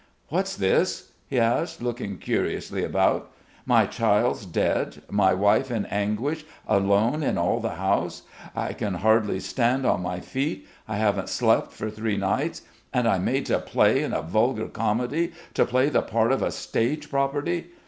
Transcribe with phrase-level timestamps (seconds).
[0.29, 3.29] "What's this?" he asked, looking curiously about.
[3.67, 5.03] "My child's dead.
[5.11, 8.23] My wife in anguish, alone in all the house....
[8.55, 12.63] I can hardly stand on my feet, I haven't slept for three nights...
[12.91, 16.49] and I'm made to play in a vulgar comedy, to play the part of a
[16.51, 17.67] stage property!